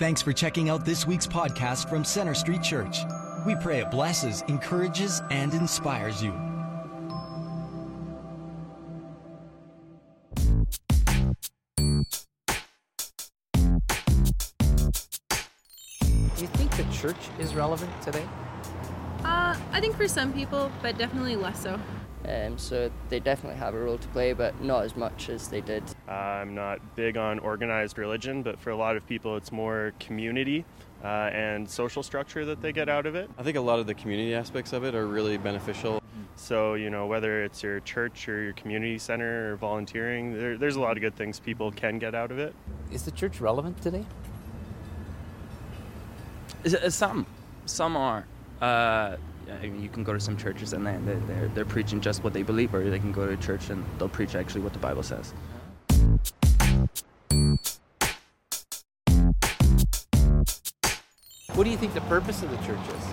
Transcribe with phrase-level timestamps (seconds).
[0.00, 3.00] Thanks for checking out this week's podcast from Center Street Church.
[3.46, 6.32] We pray it blesses, encourages, and inspires you.
[16.34, 18.26] Do you think the church is relevant today?
[19.22, 21.78] Uh, I think for some people, but definitely less so.
[22.28, 25.60] Um, so they definitely have a role to play, but not as much as they
[25.62, 25.82] did.
[26.06, 30.64] I'm not big on organized religion, but for a lot of people, it's more community
[31.02, 33.30] uh, and social structure that they get out of it.
[33.38, 36.02] I think a lot of the community aspects of it are really beneficial.
[36.36, 40.76] So, you know, whether it's your church or your community center or volunteering, there, there's
[40.76, 42.54] a lot of good things people can get out of it.
[42.92, 44.04] Is the church relevant today?
[46.64, 47.26] Is it- Some,
[47.66, 48.26] some are.
[48.60, 49.16] Uh,
[49.52, 52.22] I mean, you can go to some churches and they, they, they're, they're preaching just
[52.22, 54.72] what they believe, or they can go to a church and they'll preach actually what
[54.72, 55.34] the Bible says.
[61.54, 63.04] What do you think the purpose of the church is?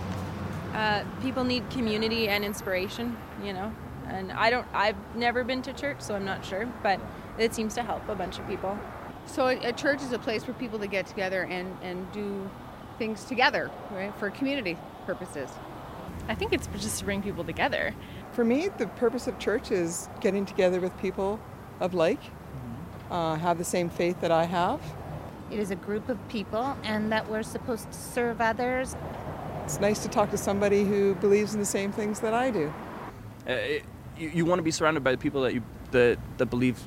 [0.73, 3.73] Uh, people need community and inspiration, you know.
[4.07, 7.01] And I don't, I've never been to church, so I'm not sure, but
[7.37, 8.77] it seems to help a bunch of people.
[9.25, 12.49] So a, a church is a place for people to get together and, and do
[12.97, 15.49] things together, right, for community purposes.
[16.27, 17.93] I think it's just to bring people together.
[18.33, 21.39] For me, the purpose of church is getting together with people
[21.79, 22.19] of like,
[23.09, 24.81] uh, have the same faith that I have.
[25.49, 28.95] It is a group of people, and that we're supposed to serve others.
[29.63, 32.73] It's nice to talk to somebody who believes in the same things that I do.
[33.47, 33.83] Uh, it,
[34.17, 36.77] you, you want to be surrounded by the people that you that, that believe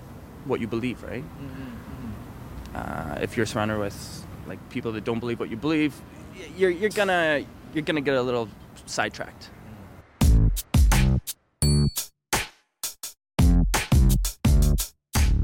[0.44, 1.24] what you believe, right?
[2.74, 5.98] Uh, if you're surrounded with like people that don't believe what you believe,
[6.56, 8.48] you're, you're gonna you're gonna get a little
[8.86, 9.50] sidetracked.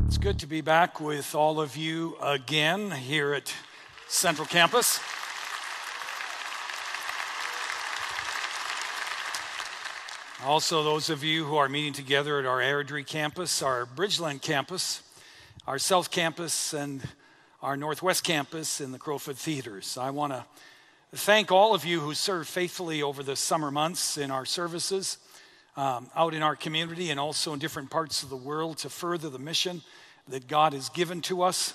[0.06, 3.52] It's good to be back with all of you again here at
[4.08, 5.00] Central Campus.
[10.44, 15.02] Also, those of you who are meeting together at our Airdrie campus, our Bridgeland campus,
[15.66, 17.02] our South campus, and
[17.62, 19.98] our Northwest campus in the Crowfoot Theaters.
[19.98, 20.44] I want to
[21.14, 25.18] thank all of you who served faithfully over the summer months in our services
[25.76, 29.30] um, out in our community and also in different parts of the world to further
[29.30, 29.82] the mission
[30.28, 31.74] that God has given to us.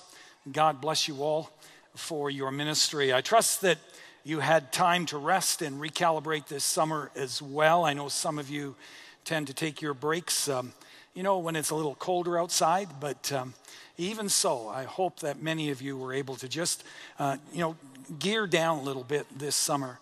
[0.50, 1.50] God bless you all
[1.94, 3.12] for your ministry.
[3.12, 3.78] I trust that
[4.24, 7.84] you had time to rest and recalibrate this summer as well.
[7.84, 8.76] I know some of you
[9.24, 10.72] tend to take your breaks, um,
[11.14, 13.54] you know, when it's a little colder outside, but um,
[13.98, 16.82] even so, I hope that many of you were able to just,
[17.18, 17.76] uh, you know,
[18.18, 19.98] gear down a little bit this summer.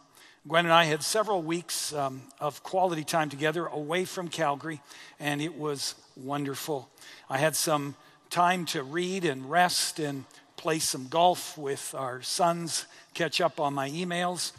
[0.49, 4.81] Gwen and I had several weeks um, of quality time together away from Calgary,
[5.19, 6.89] and it was wonderful.
[7.29, 7.95] I had some
[8.31, 10.25] time to read and rest and
[10.57, 14.53] play some golf with our sons, catch up on my emails,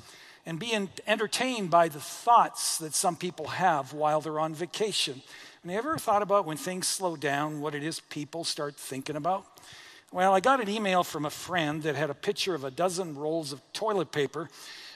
[0.46, 5.22] and be en- entertained by the thoughts that some people have while they're on vacation.
[5.63, 9.16] And you ever thought about when things slow down, what it is people start thinking
[9.16, 9.46] about?
[10.13, 13.16] Well, I got an email from a friend that had a picture of a dozen
[13.16, 14.49] rolls of toilet paper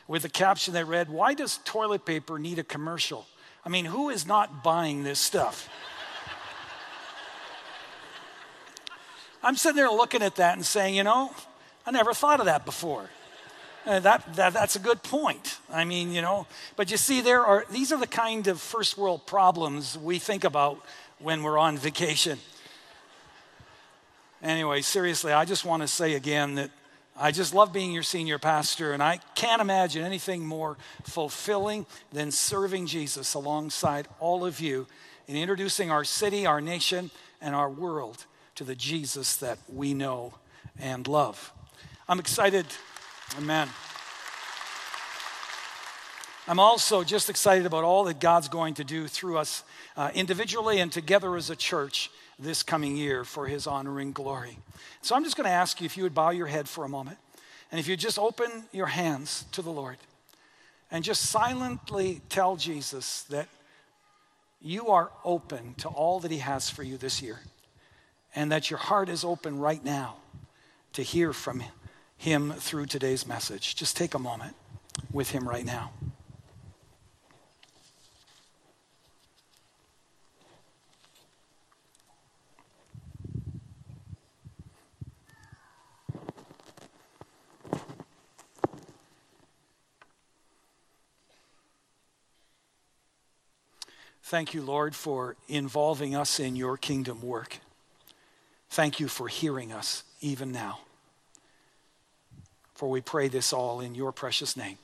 [0.09, 3.25] with a caption that read, Why does toilet paper need a commercial?
[3.65, 5.69] I mean, who is not buying this stuff?
[9.41, 11.31] I'm sitting there looking at that and saying, you know,
[11.85, 13.09] I never thought of that before.
[13.85, 15.59] Uh, that, that, that's a good point.
[15.71, 16.45] I mean, you know,
[16.75, 20.43] but you see, there are these are the kind of first world problems we think
[20.43, 20.83] about
[21.19, 22.39] when we're on vacation.
[24.45, 26.69] Anyway, seriously, I just want to say again that
[27.17, 32.29] I just love being your senior pastor, and I can't imagine anything more fulfilling than
[32.29, 34.85] serving Jesus alongside all of you
[35.27, 37.09] in introducing our city, our nation,
[37.41, 40.35] and our world to the Jesus that we know
[40.79, 41.51] and love.
[42.07, 42.67] I'm excited.
[43.39, 43.67] Amen.
[46.47, 49.63] I'm also just excited about all that God's going to do through us
[49.97, 54.57] uh, individually and together as a church this coming year for his honor and glory.
[55.01, 56.89] So I'm just going to ask you if you would bow your head for a
[56.89, 57.17] moment
[57.71, 59.97] and if you just open your hands to the Lord
[60.91, 63.47] and just silently tell Jesus that
[64.61, 67.39] you are open to all that he has for you this year
[68.35, 70.15] and that your heart is open right now
[70.93, 71.63] to hear from
[72.17, 73.75] him through today's message.
[73.75, 74.55] Just take a moment
[75.11, 75.91] with him right now.
[94.25, 97.59] Thank you, Lord, for involving us in your kingdom work.
[98.71, 100.79] Thank you for hearing us even now.
[102.73, 104.79] For we pray this all in your precious name.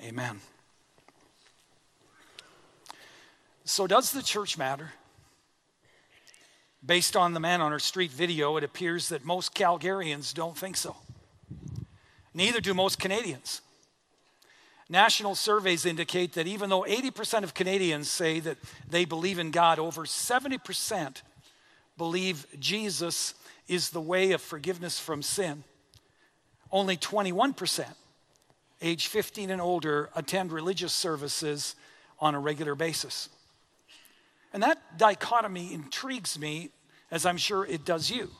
[0.00, 0.40] Amen.
[3.64, 4.92] So, does the church matter?
[6.86, 10.76] Based on the man on our street video, it appears that most Calgarians don't think
[10.76, 10.94] so.
[12.32, 13.62] Neither do most Canadians.
[14.88, 18.58] National surveys indicate that even though 80% of Canadians say that
[18.88, 21.22] they believe in God, over 70%
[21.96, 23.34] believe Jesus
[23.66, 25.64] is the way of forgiveness from sin.
[26.70, 27.86] Only 21%,
[28.82, 31.76] age 15 and older, attend religious services
[32.18, 33.28] on a regular basis.
[34.52, 36.70] And that dichotomy intrigues me,
[37.10, 38.30] as I'm sure it does you.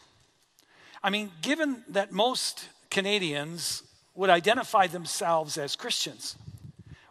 [1.02, 3.82] I mean, given that most Canadians
[4.14, 6.36] would identify themselves as Christians,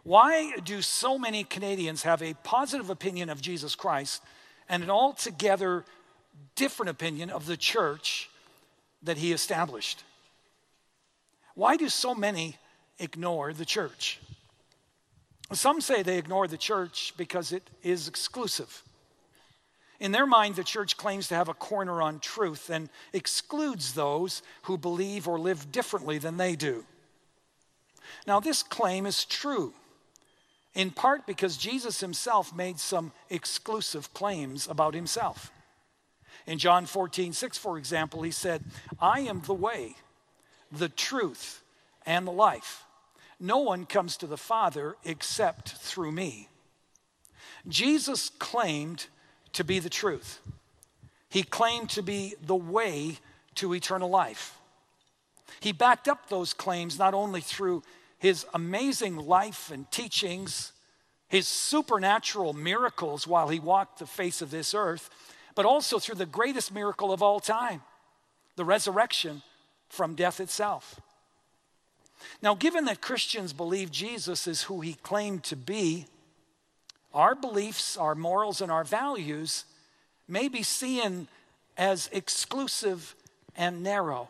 [0.02, 4.22] why do so many Canadians have a positive opinion of Jesus Christ
[4.68, 5.84] and an altogether
[6.56, 8.28] different opinion of the church
[9.02, 10.04] that he established?
[11.54, 12.56] Why do so many
[12.98, 14.20] ignore the church?
[15.52, 18.82] Some say they ignore the church because it is exclusive.
[20.00, 24.42] In their mind, the church claims to have a corner on truth and excludes those
[24.62, 26.84] who believe or live differently than they do.
[28.26, 29.74] Now, this claim is true,
[30.74, 35.50] in part because Jesus himself made some exclusive claims about himself.
[36.46, 38.64] In John 14, 6, for example, he said,
[39.00, 39.96] I am the way,
[40.70, 41.62] the truth,
[42.04, 42.84] and the life.
[43.40, 46.48] No one comes to the Father except through me.
[47.66, 49.06] Jesus claimed
[49.54, 50.40] to be the truth.
[51.28, 53.18] He claimed to be the way
[53.56, 54.58] to eternal life.
[55.64, 57.84] He backed up those claims not only through
[58.18, 60.72] his amazing life and teachings,
[61.26, 65.08] his supernatural miracles while he walked the face of this earth,
[65.54, 67.80] but also through the greatest miracle of all time
[68.56, 69.40] the resurrection
[69.88, 71.00] from death itself.
[72.42, 76.04] Now, given that Christians believe Jesus is who he claimed to be,
[77.14, 79.64] our beliefs, our morals, and our values
[80.28, 81.26] may be seen
[81.78, 83.14] as exclusive
[83.56, 84.28] and narrow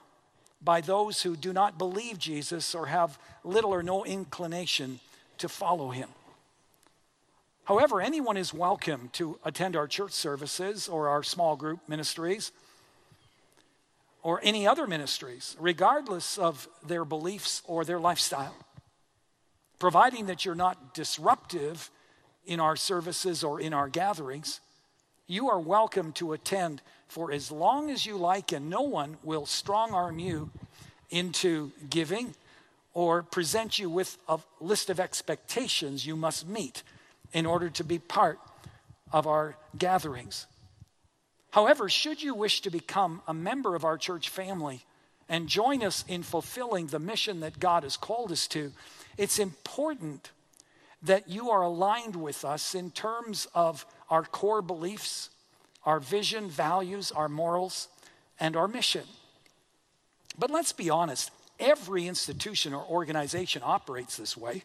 [0.65, 5.01] by those who do not believe Jesus or have little or no inclination
[5.39, 6.09] to follow him.
[7.65, 12.53] However, anyone is welcome to attend our church services or our small group ministries
[14.23, 18.55] or any other ministries, regardless of their beliefs or their lifestyle,
[19.79, 21.91] providing that you're not disruptive
[22.47, 24.61] in our services or in our gatherings,
[25.27, 29.47] you are welcome to attend for as long as you like, and no one will
[29.47, 30.51] strong arm you
[31.11, 32.35] into giving
[32.93, 36.83] or present you with a list of expectations you must meet
[37.33, 38.39] in order to be part
[39.13, 40.47] of our gatherings.
[41.51, 44.85] However, should you wish to become a member of our church family
[45.29, 48.73] and join us in fulfilling the mission that God has called us to,
[49.17, 50.33] it's important
[51.03, 55.29] that you are aligned with us in terms of our core beliefs,
[55.85, 57.89] our vision, values, our morals,
[58.39, 59.03] and our mission.
[60.39, 64.63] But let's be honest, every institution or organization operates this way.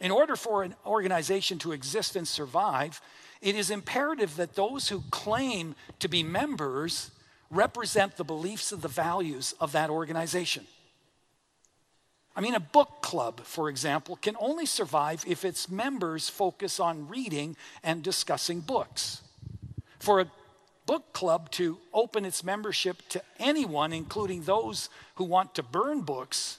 [0.00, 3.00] In order for an organization to exist and survive,
[3.40, 7.12] it is imperative that those who claim to be members
[7.50, 10.66] represent the beliefs and the values of that organization.
[12.38, 17.08] I mean, a book club, for example, can only survive if its members focus on
[17.08, 19.22] reading and discussing books.
[19.98, 20.30] For a
[20.86, 26.58] book club to open its membership to anyone, including those who want to burn books,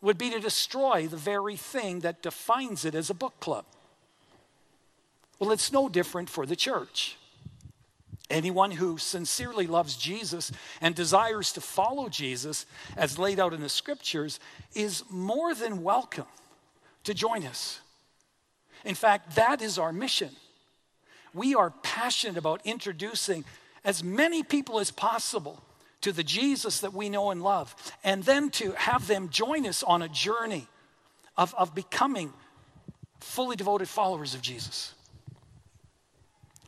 [0.00, 3.66] would be to destroy the very thing that defines it as a book club.
[5.38, 7.18] Well, it's no different for the church.
[8.32, 12.64] Anyone who sincerely loves Jesus and desires to follow Jesus,
[12.96, 14.40] as laid out in the scriptures,
[14.74, 16.24] is more than welcome
[17.04, 17.80] to join us.
[18.86, 20.30] In fact, that is our mission.
[21.34, 23.44] We are passionate about introducing
[23.84, 25.62] as many people as possible
[26.00, 29.82] to the Jesus that we know and love, and then to have them join us
[29.82, 30.66] on a journey
[31.36, 32.32] of, of becoming
[33.20, 34.94] fully devoted followers of Jesus.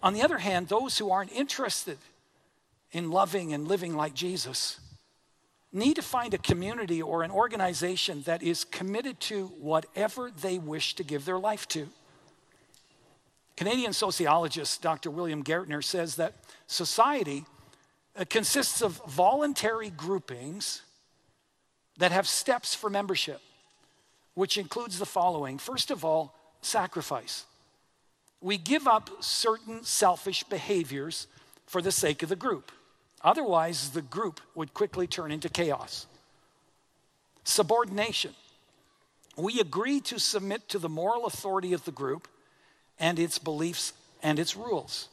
[0.05, 1.97] On the other hand, those who aren't interested
[2.93, 4.79] in loving and living like Jesus
[5.73, 10.95] need to find a community or an organization that is committed to whatever they wish
[10.97, 11.89] to give their life to.
[13.57, 15.11] Canadian sociologist Dr.
[15.11, 16.35] William Gärtner says that
[16.67, 17.47] society
[18.15, 20.83] uh, consists of voluntary groupings
[21.97, 23.41] that have steps for membership,
[24.35, 25.57] which includes the following.
[25.57, 27.47] First of all, sacrifice
[28.45, 31.29] we give up certain selfish behaviors
[31.65, 32.71] for the sake of the group.
[33.23, 36.05] Otherwise, the group would quickly turn into chaos.
[37.43, 38.35] Subordination.
[39.39, 42.29] We agree to submit to the moral authority of the group
[43.01, 45.09] and its beliefs and its rules.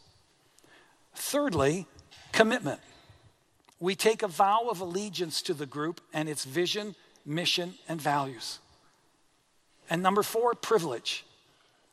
[1.16, 1.88] Thirdly,
[2.34, 2.82] commitment.
[3.80, 6.96] We take a vow of allegiance to the group and its vision,
[7.26, 8.60] mission, and values.
[9.90, 11.24] And number four, privilege.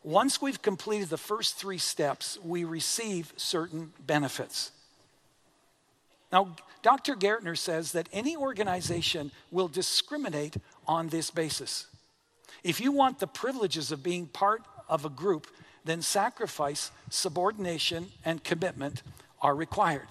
[0.08, 4.70] Once we've completed the first three steps, we receive certain benefits.
[6.32, 7.14] Now, Dr.
[7.14, 11.88] Gartner says that any organization will discriminate on this basis.
[12.64, 15.46] If you want the privileges of being part of a group,
[15.84, 19.02] then sacrifice, subordination, and commitment
[19.42, 20.08] are required.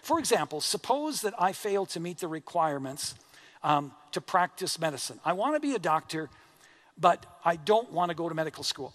[0.00, 3.16] For example, suppose that I fail to meet the requirements
[3.64, 5.18] um, to practice medicine.
[5.24, 6.30] I want to be a doctor,
[6.98, 8.92] but I don't want to go to medical school.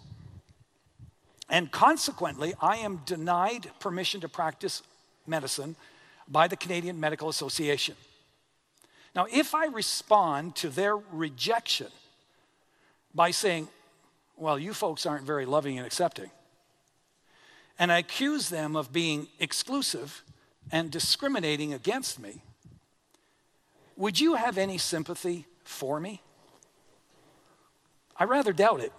[1.49, 4.81] And consequently, I am denied permission to practice
[5.27, 5.75] medicine
[6.27, 7.95] by the Canadian Medical Association.
[9.15, 11.87] Now, if I respond to their rejection
[13.13, 13.67] by saying,
[14.37, 16.31] Well, you folks aren't very loving and accepting,
[17.77, 20.23] and I accuse them of being exclusive
[20.71, 22.41] and discriminating against me,
[23.97, 26.21] would you have any sympathy for me?
[28.21, 28.93] I rather doubt it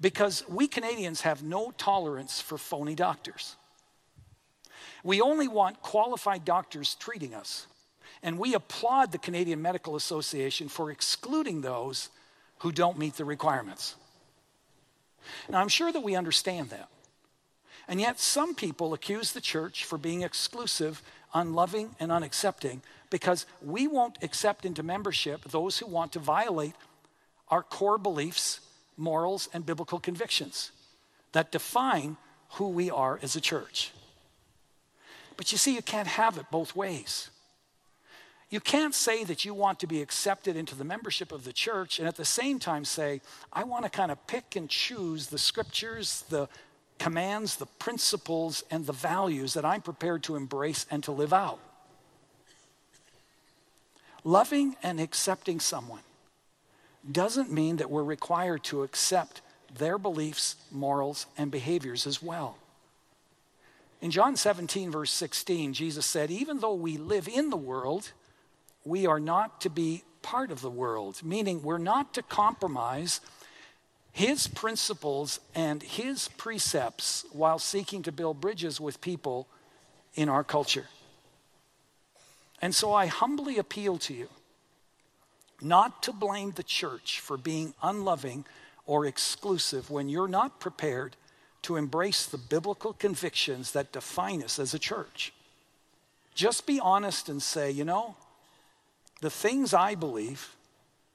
[0.00, 3.54] because we Canadians have no tolerance for phony doctors.
[5.04, 7.68] We only want qualified doctors treating us.
[8.20, 12.08] And we applaud the Canadian Medical Association for excluding those
[12.58, 13.94] who don't meet the requirements.
[15.48, 16.88] Now, I'm sure that we understand that.
[17.86, 21.00] And yet, some people accuse the church for being exclusive,
[21.32, 26.74] unloving, and unaccepting because we won't accept into membership those who want to violate
[27.50, 28.60] our core beliefs,
[28.96, 30.72] morals, and biblical convictions
[31.32, 32.16] that define
[32.52, 33.92] who we are as a church.
[35.36, 37.30] But you see, you can't have it both ways.
[38.50, 42.00] You can't say that you want to be accepted into the membership of the church
[42.00, 43.20] and at the same time say,
[43.52, 46.48] I want to kind of pick and choose the scriptures, the
[46.98, 51.60] commands, the principles, and the values that I'm prepared to embrace and to live out.
[54.24, 56.02] Loving and accepting someone
[57.10, 59.40] doesn't mean that we're required to accept
[59.78, 62.58] their beliefs, morals, and behaviors as well.
[64.00, 68.12] In John 17, verse 16, Jesus said, Even though we live in the world,
[68.84, 73.20] we are not to be part of the world, meaning we're not to compromise
[74.12, 79.46] his principles and his precepts while seeking to build bridges with people
[80.14, 80.86] in our culture.
[82.62, 84.28] And so I humbly appeal to you
[85.62, 88.44] not to blame the church for being unloving
[88.86, 91.16] or exclusive when you're not prepared
[91.62, 95.32] to embrace the biblical convictions that define us as a church.
[96.34, 98.16] Just be honest and say, you know,
[99.20, 100.56] the things I believe,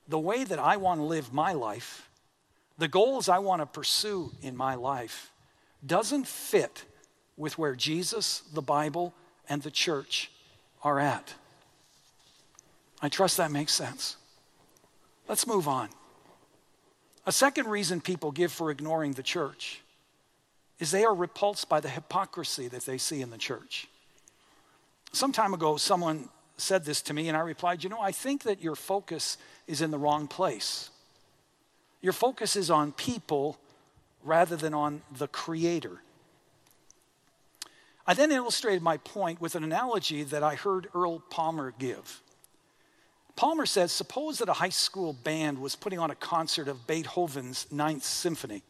[0.08, 2.10] the way that I want to live my life,
[2.78, 5.32] the goals I want to pursue in my life
[5.86, 6.84] doesn't fit
[7.38, 9.14] with where Jesus, the Bible,
[9.50, 10.32] and the church
[10.84, 11.34] are at.
[13.02, 14.18] I trust that makes sense.
[15.28, 15.90] Let's move on.
[17.26, 19.82] A second reason people give for ignoring the church
[20.80, 23.88] is they are repulsed by the hypocrisy that they see in the church.
[25.12, 28.44] Some time ago, someone said this to me, and I replied, You know, I think
[28.44, 30.90] that your focus is in the wrong place.
[32.02, 33.58] Your focus is on people
[34.24, 36.02] rather than on the Creator.
[38.06, 42.22] I then illustrated my point with an analogy that I heard Earl Palmer give.
[43.36, 47.68] Palmer says suppose that a high school band was putting on a concert of Beethoven's
[47.72, 48.64] Ninth Symphony,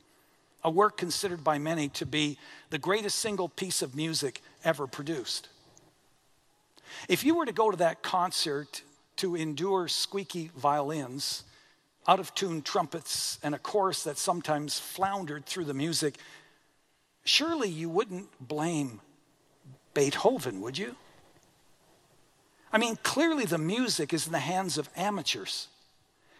[0.63, 2.38] a work considered by many to be
[2.72, 5.50] the greatest single piece of music ever produced.
[7.07, 8.81] If you were to go to that concert
[9.17, 11.43] to endure squeaky violins,
[12.07, 16.17] out of tune trumpets, and a chorus that sometimes floundered through the music,
[17.24, 19.01] surely you wouldn't blame
[19.93, 20.95] Beethoven, would you?
[22.75, 25.70] I mean, clearly the music is in the hands of amateurs.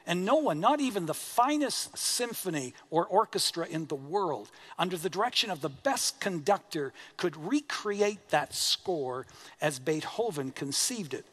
[0.06, 5.10] And no one, not even the finest symphony or orchestra in the world, under the
[5.10, 9.25] direction of the best conductor, could recreate that score
[9.62, 11.25] as Beethoven conceived it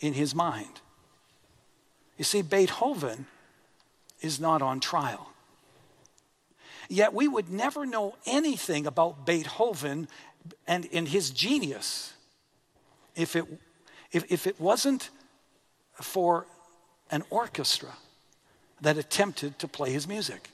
[0.00, 0.82] in his mind.
[2.18, 3.24] You see, Beethoven
[4.20, 5.30] is not on trial.
[6.90, 10.06] Yet we would never know anything about Beethoven
[10.66, 12.12] and in his genius
[13.16, 13.46] if it
[14.14, 15.10] if, if it wasn't
[16.00, 16.46] for
[17.10, 17.90] an orchestra
[18.80, 20.50] that attempted to play his music.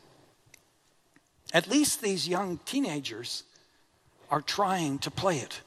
[1.52, 3.45] At least these young teenagers
[4.31, 5.61] are trying to play it.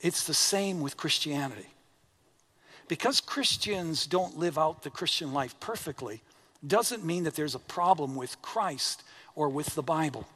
[0.00, 1.68] It's the same with Christianity.
[2.88, 6.22] Because Christians don't live out the Christian life perfectly,
[6.66, 9.02] doesn't mean that there's a problem with Christ
[9.34, 10.26] or with the Bible.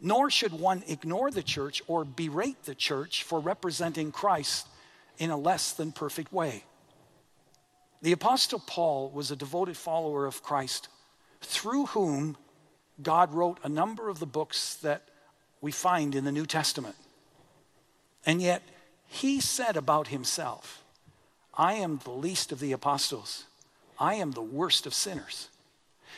[0.00, 4.66] Nor should one ignore the church or berate the church for representing Christ
[5.18, 6.64] in a less than perfect way.
[8.02, 10.88] The Apostle Paul was a devoted follower of Christ,
[11.42, 12.36] through whom
[13.02, 15.02] God wrote a number of the books that
[15.60, 16.96] we find in the New Testament.
[18.24, 18.62] And yet,
[19.06, 20.82] he said about himself,
[21.52, 23.44] I am the least of the apostles.
[23.98, 25.48] I am the worst of sinners.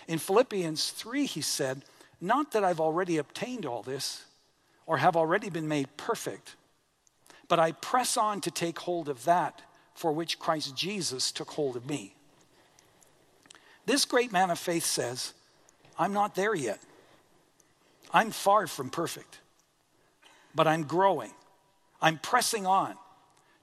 [0.07, 1.85] In Philippians 3, he said,
[2.23, 4.25] Not that I've already obtained all this
[4.87, 6.55] or have already been made perfect,
[7.49, 9.61] but I press on to take hold of that
[9.93, 12.15] for which Christ Jesus took hold of me.
[13.87, 15.35] This great man of faith says,
[15.99, 16.79] I'm not there yet.
[18.15, 19.41] I'm far from perfect,
[20.55, 21.33] but I'm growing.
[22.01, 22.95] I'm pressing on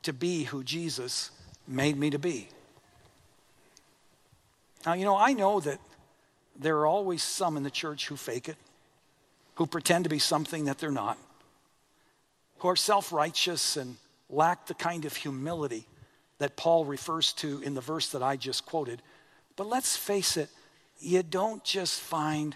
[0.04, 1.32] to be who Jesus
[1.66, 2.50] made me to be.
[4.86, 5.80] Now, you know, I know that
[6.60, 8.58] there are always some in the church who fake it,
[9.56, 11.18] who pretend to be something that they're not,
[12.60, 13.96] who are self righteous and
[14.30, 15.88] lack the kind of humility
[16.38, 19.02] that Paul refers to in the verse that I just quoted.
[19.56, 20.50] But let's face it,
[21.00, 22.56] you don't just find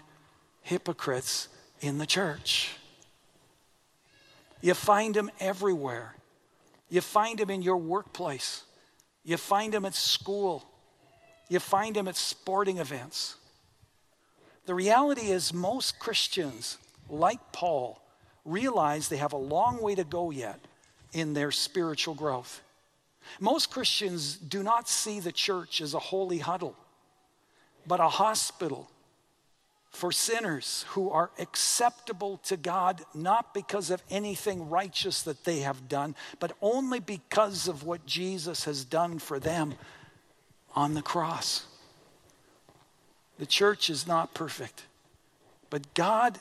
[0.62, 1.48] hypocrites
[1.80, 2.70] in the church.
[4.60, 6.14] You find them everywhere.
[6.88, 8.64] You find them in your workplace.
[9.22, 10.64] You find them at school.
[11.48, 13.36] You find them at sporting events.
[14.66, 16.78] The reality is, most Christians,
[17.08, 18.00] like Paul,
[18.44, 20.60] realize they have a long way to go yet
[21.12, 22.62] in their spiritual growth.
[23.40, 26.76] Most Christians do not see the church as a holy huddle,
[27.86, 28.90] but a hospital
[29.90, 35.88] for sinners who are acceptable to God, not because of anything righteous that they have
[35.88, 39.74] done, but only because of what Jesus has done for them
[40.74, 41.66] on the cross.
[43.38, 44.84] The church is not perfect,
[45.70, 46.38] but God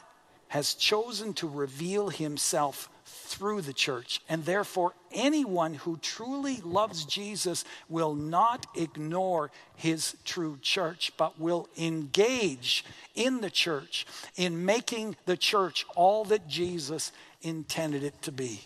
[0.50, 4.22] has chosen to reveal himself through the church.
[4.30, 11.68] And therefore, anyone who truly loves Jesus will not ignore his true church, but will
[11.76, 18.62] engage in the church in making the church all that Jesus intended it to be.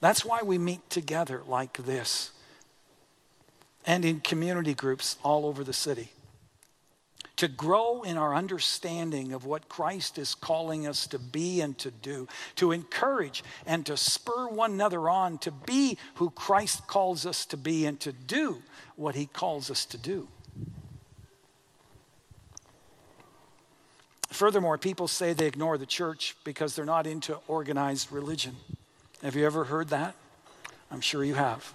[0.00, 2.32] That's why we meet together like this
[3.86, 6.10] and in community groups all over the city
[7.36, 11.90] to grow in our understanding of what Christ is calling us to be and to
[11.90, 17.44] do, to encourage and to spur one another on to be who Christ calls us
[17.46, 18.62] to be and to do
[18.96, 20.28] what he calls us to do.
[24.30, 28.56] Furthermore, people say they ignore the church because they're not into organized religion.
[29.22, 30.14] Have you ever heard that?
[30.90, 31.72] I'm sure you have.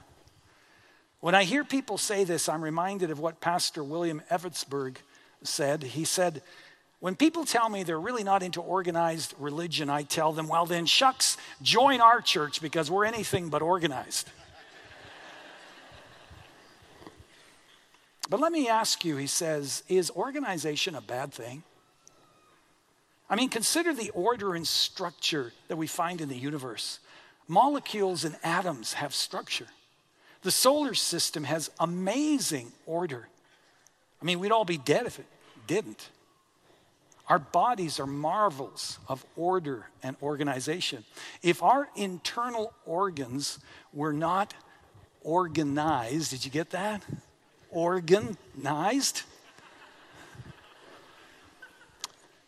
[1.22, 4.98] When I hear people say this, I'm reminded of what Pastor William Evansburg
[5.44, 5.84] said.
[5.84, 6.42] He said,
[7.00, 10.86] when people tell me they're really not into organized religion, I tell them, well, then
[10.86, 14.30] shucks, join our church because we're anything but organized.
[18.30, 21.64] but let me ask you, he says, is organization a bad thing?
[23.32, 27.00] I mean, consider the order and structure that we find in the universe.
[27.48, 29.68] Molecules and atoms have structure.
[30.44, 33.28] The solar system has amazing order.
[34.22, 35.26] I mean, we'd all be dead if it
[35.68, 36.10] didn't.
[37.28, 41.06] Our bodies are marvels of order and organization.
[41.42, 43.60] If our internal organs
[43.94, 44.54] were not
[45.24, 47.02] organized, did you get that?
[47.70, 49.22] Organized?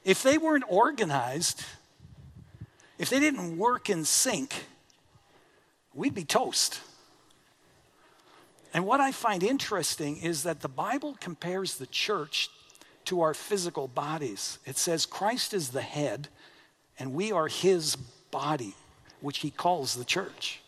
[0.04, 1.64] If they weren't organized,
[2.98, 4.66] if they didn't work in sync,
[5.94, 6.82] we'd be toast.
[8.74, 12.50] And what I find interesting is that the Bible compares the church
[13.06, 14.58] to our physical bodies.
[14.66, 16.30] It says Christ is the head,
[16.98, 18.74] and we are his body,
[19.22, 20.62] which he calls the church.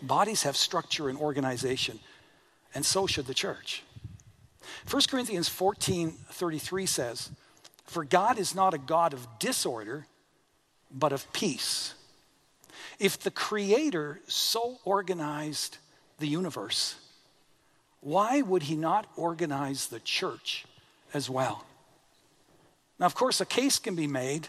[0.00, 1.98] Bodies have structure and organization,
[2.74, 3.82] and so should the church.
[4.88, 7.30] 1 Corinthians 14 33 says,
[7.84, 10.06] For God is not a God of disorder,
[10.90, 11.94] but of peace.
[12.98, 15.78] If the Creator so organized
[16.18, 16.96] the universe,
[18.00, 20.66] why would he not organize the church
[21.12, 21.64] as well?
[22.98, 24.48] Now, of course, a case can be made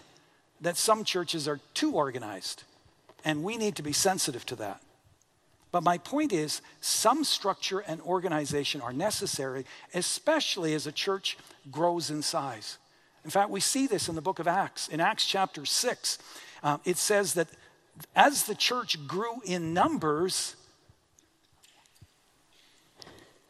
[0.62, 2.64] that some churches are too organized,
[3.24, 4.82] and we need to be sensitive to that.
[5.72, 11.38] But my point is, some structure and organization are necessary, especially as a church
[11.70, 12.78] grows in size.
[13.26, 14.88] In fact, we see this in the book of Acts.
[14.88, 16.20] In Acts chapter 6,
[16.64, 17.48] uh, it says that
[18.16, 20.56] as the church grew in numbers,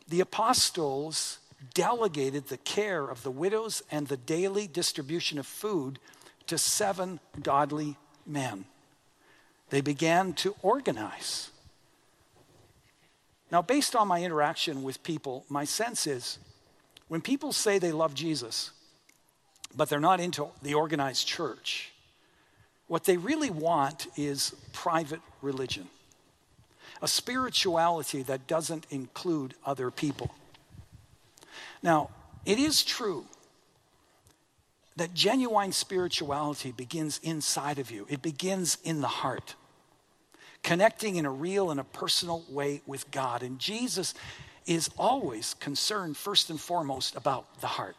[0.08, 1.40] the apostles
[1.74, 6.00] delegated the care of the widows and the daily distribution of food
[6.48, 8.66] to seven godly men.
[9.70, 11.50] They began to organize.
[13.52, 16.40] Now, based on my interaction with people, my sense is
[17.08, 18.72] when people say they love Jesus,
[19.76, 21.92] but they're not into the organized church,
[22.88, 25.90] what they really want is private religion,
[27.06, 30.34] a spirituality that doesn't include other people.
[31.84, 32.10] Now,
[32.48, 33.26] it is true
[34.96, 39.54] that genuine spirituality begins inside of you, it begins in the heart,
[40.64, 43.44] connecting in a real and a personal way with God.
[43.44, 44.16] And Jesus
[44.66, 47.98] is always concerned, first and foremost, about the heart.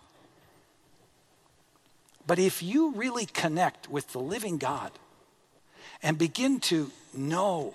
[2.27, 4.90] But if you really connect with the living God
[6.03, 7.73] and begin to know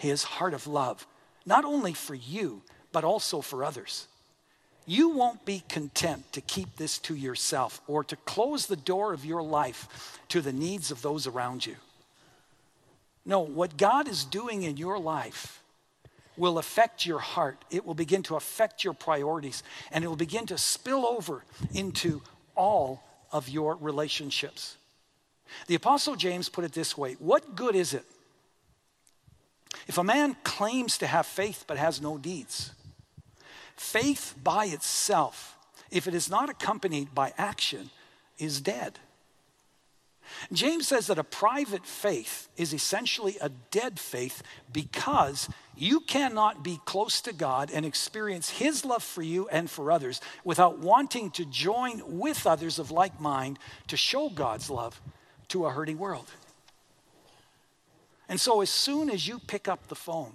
[0.00, 1.06] his heart of love,
[1.44, 4.06] not only for you, but also for others,
[4.86, 9.24] you won't be content to keep this to yourself or to close the door of
[9.24, 11.76] your life to the needs of those around you.
[13.26, 15.62] No, what God is doing in your life
[16.36, 17.62] will affect your heart.
[17.70, 22.22] It will begin to affect your priorities, and it will begin to spill over into
[22.56, 24.76] all of your relationships.
[25.66, 28.04] The Apostle James put it this way What good is it
[29.90, 32.70] if a man claims to have faith but has no deeds?
[33.74, 35.58] Faith by itself,
[35.90, 37.90] if it is not accompanied by action,
[38.38, 39.00] is dead.
[40.52, 46.78] James says that a private faith is essentially a dead faith because you cannot be
[46.84, 51.44] close to God and experience His love for you and for others without wanting to
[51.44, 55.02] join with others of like mind to show God's love
[55.48, 56.30] to a hurting world.
[58.30, 60.34] And so, as soon as you pick up the phone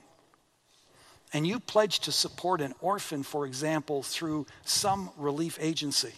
[1.32, 6.14] and you pledge to support an orphan, for example, through some relief agency,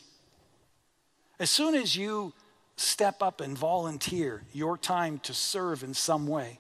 [1.39, 2.33] as soon as you
[2.77, 6.57] step up and volunteer your time to serve in some way,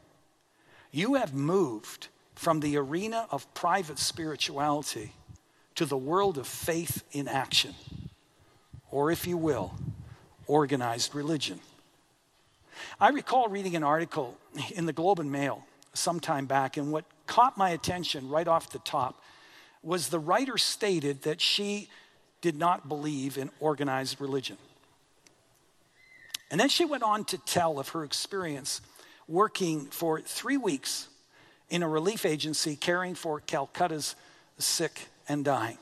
[0.91, 5.13] you have moved from the arena of private spirituality
[5.73, 7.73] to the world of faith in action,
[8.91, 9.73] or if you will,
[10.45, 11.59] organized religion.
[12.99, 14.37] I recall reading an article
[14.71, 18.69] in the Globe and Mail some time back, and what caught my attention right off
[18.69, 19.21] the top
[19.83, 21.89] was the writer stated that she
[22.41, 24.57] did not believe in organized religion.
[26.49, 28.81] And then she went on to tell of her experience
[29.27, 31.07] working for three weeks
[31.69, 34.15] in a relief agency caring for Calcutta's
[34.57, 35.77] sick and dying.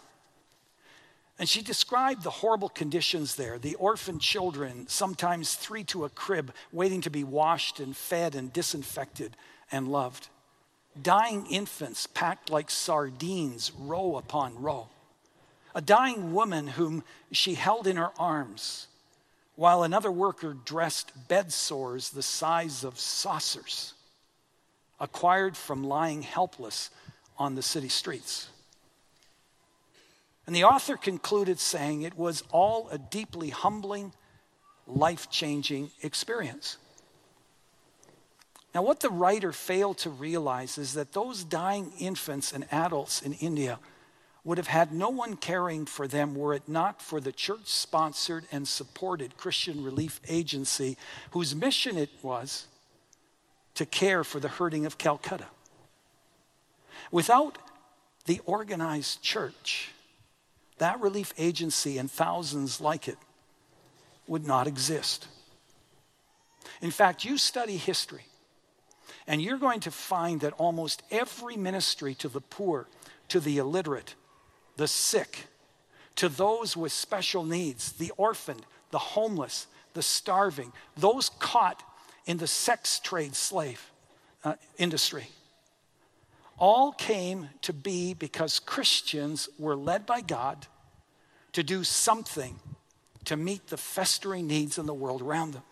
[1.37, 6.53] And she described the horrible conditions there the orphan children, sometimes three to a crib,
[6.71, 9.35] waiting to be washed and fed and disinfected
[9.71, 10.29] and loved
[11.01, 14.87] dying infants packed like sardines, row upon row.
[15.73, 18.87] A dying woman whom she held in her arms,
[19.55, 23.93] while another worker dressed bed sores the size of saucers,
[24.99, 26.89] acquired from lying helpless
[27.37, 28.47] on the city streets.
[30.45, 34.13] And the author concluded saying it was all a deeply humbling,
[34.85, 36.77] life changing experience.
[38.73, 43.33] Now, what the writer failed to realize is that those dying infants and adults in
[43.33, 43.79] India
[44.43, 48.45] would have had no one caring for them were it not for the church sponsored
[48.51, 50.97] and supported Christian Relief Agency,
[51.31, 52.67] whose mission it was
[53.73, 55.47] to care for the hurting of Calcutta.
[57.11, 57.57] Without
[58.25, 59.91] the organized church,
[60.77, 63.17] that relief agency and thousands like it
[64.27, 65.27] would not exist.
[66.81, 68.25] In fact, you study history
[69.27, 72.87] and you're going to find that almost every ministry to the poor,
[73.29, 74.15] to the illiterate,
[74.77, 75.47] the sick,
[76.15, 81.83] to those with special needs, the orphaned, the homeless, the starving, those caught
[82.25, 83.91] in the sex trade slave
[84.43, 85.27] uh, industry,
[86.57, 90.67] all came to be because Christians were led by God
[91.53, 92.59] to do something
[93.25, 95.63] to meet the festering needs in the world around them.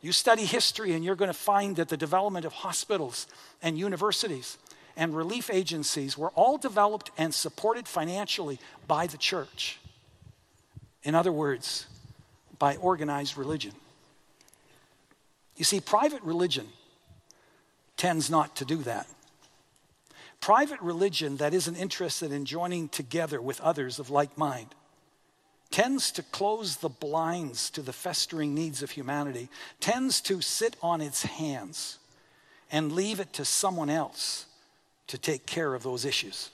[0.00, 3.26] You study history, and you're going to find that the development of hospitals
[3.62, 4.58] and universities
[4.96, 9.78] and relief agencies were all developed and supported financially by the church.
[11.02, 11.86] In other words,
[12.58, 13.72] by organized religion.
[15.56, 16.68] You see, private religion
[17.96, 19.06] tends not to do that.
[20.40, 24.74] Private religion that isn't interested in joining together with others of like mind
[25.70, 29.48] tends to close the blinds to the festering needs of humanity,
[29.80, 31.98] tends to sit on its hands
[32.70, 34.46] and leave it to someone else
[35.06, 36.50] to take care of those issues.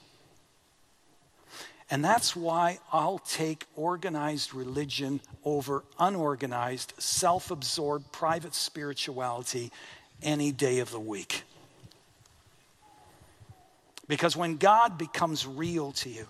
[1.90, 9.70] And that's why I'll take organized religion over unorganized, self absorbed, private spirituality
[10.22, 11.42] any day of the week.
[14.08, 16.26] Because when God becomes real to you,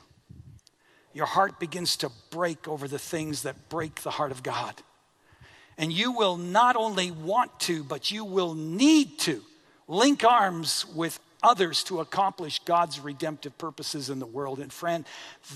[1.14, 4.74] your heart begins to break over the things that break the heart of God.
[5.78, 9.42] And you will not only want to, but you will need to
[9.88, 14.60] link arms with others to accomplish God's redemptive purposes in the world.
[14.60, 15.04] And friend,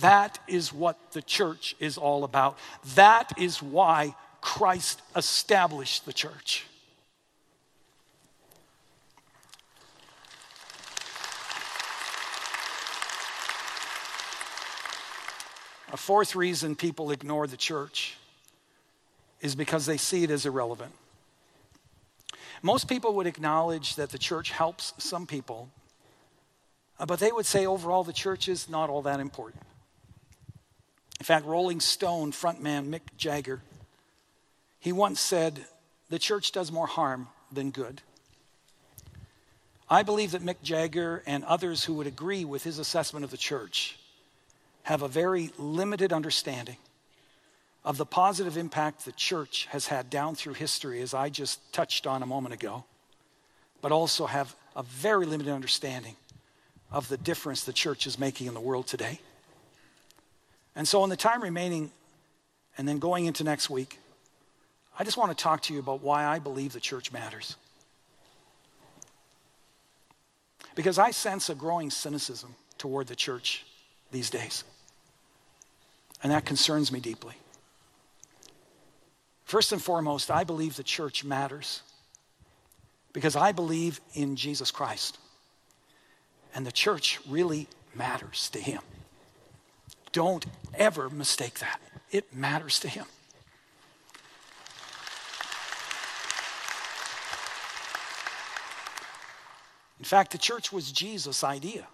[0.00, 2.59] that is what the church is all about.
[2.96, 6.66] That is why Christ established the church.
[15.92, 18.16] A fourth reason people ignore the church
[19.40, 20.92] is because they see it as irrelevant.
[22.62, 25.68] Most people would acknowledge that the church helps some people,
[26.99, 29.62] uh, but they would say overall the church is not all that important.
[31.20, 33.61] In fact, Rolling Stone frontman Mick Jagger,
[34.81, 35.64] he once said,
[36.09, 38.03] the church does more harm than good.
[39.88, 43.37] I believe that Mick Jagger and others who would agree with his assessment of the
[43.37, 43.99] church
[44.87, 46.77] have a very limited understanding
[47.85, 52.07] of the positive impact the church has had down through history, as I just touched
[52.07, 52.85] on a moment ago,
[53.83, 56.14] but also have a very limited understanding
[56.92, 59.18] of the difference the church is making in the world today.
[60.77, 61.90] And so, in the time remaining,
[62.79, 63.99] and then going into next week,
[64.96, 67.57] I just want to talk to you about why I believe the church matters.
[70.77, 73.64] Because I sense a growing cynicism toward the church
[74.12, 74.62] these days.
[76.27, 77.35] And that concerns me deeply.
[79.45, 81.83] First and foremost, I believe the church matters
[83.12, 85.19] because I believe in Jesus Christ.
[86.53, 88.83] And the church really matters to him.
[90.11, 91.81] Don't ever mistake that.
[92.11, 93.07] It matters to him.
[100.01, 101.87] In fact, the church was Jesus' idea.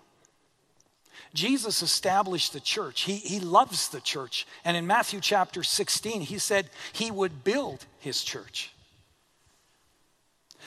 [1.34, 3.02] Jesus established the church.
[3.02, 4.46] He, he loves the church.
[4.64, 8.72] And in Matthew chapter 16, he said he would build his church.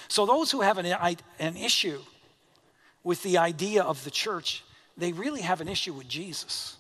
[0.08, 0.86] So, those who have an,
[1.40, 2.00] an issue
[3.04, 4.64] with the idea of the church,
[4.98, 6.78] they really have an issue with Jesus.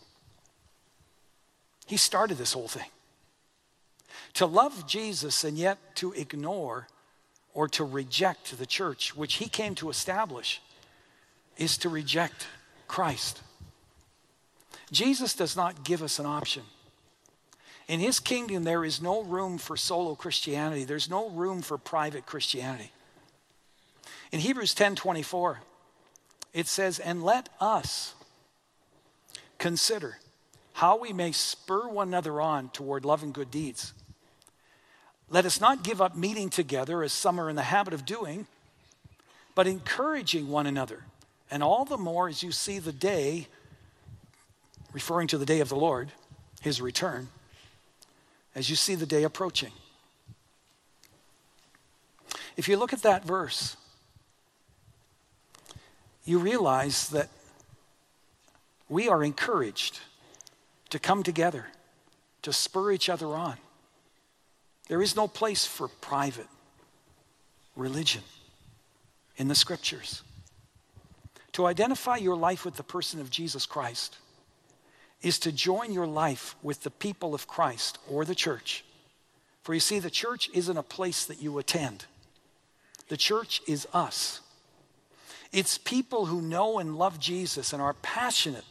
[1.86, 2.90] He started this whole thing.
[4.36, 6.88] To love Jesus and yet to ignore
[7.54, 10.62] or to reject the church, which he came to establish,
[11.58, 12.48] is to reject
[12.88, 13.42] Christ.
[14.92, 16.64] Jesus does not give us an option.
[17.88, 20.86] In his kingdom, there is no room for solo Christianity.
[20.86, 22.92] There's no room for private Christianity.
[24.32, 25.60] In Hebrews 10 24,
[26.54, 28.16] it says, And let us
[29.58, 30.18] consider
[30.74, 33.94] how we may spur one another on toward love and good deeds.
[35.30, 38.48] Let us not give up meeting together as some are in the habit of doing,
[39.54, 41.04] but encouraging one another.
[41.50, 43.48] And all the more as you see the day
[44.96, 46.10] referring to the day of the Lord,
[46.62, 47.28] his return,
[48.56, 49.74] as you see the day approaching.
[52.56, 53.76] If you look at that verse,
[56.24, 57.28] you realize that
[58.88, 60.00] we are encouraged
[60.92, 61.66] to come together,
[62.44, 63.58] to spur each other on.
[64.88, 66.48] There is no place for private
[67.76, 68.24] religion
[69.36, 70.24] in the scriptures.
[71.52, 74.20] To identify your life with the person of Jesus Christ
[75.26, 78.86] is to join your life with the people of Christ or the church.
[79.64, 82.06] For you see, the church isn't a place that you attend,
[83.10, 84.42] the church is us.
[85.52, 88.66] It's people who know and love Jesus and are passionate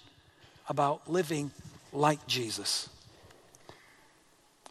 [0.68, 1.50] about living
[1.92, 2.88] like Jesus.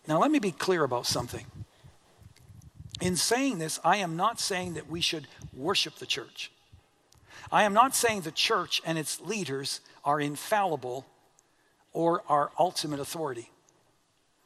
[0.07, 1.45] Now, let me be clear about something.
[3.01, 6.49] In saying this, I am not saying that we should worship the church.
[7.51, 11.07] I am not saying the church and its leaders are infallible
[11.93, 13.49] or our ultimate authority.